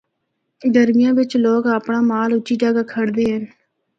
[0.75, 3.43] گرمیاں بچ لوگ اپنڑا مال اُچی جگہ کھڑدے ہن۔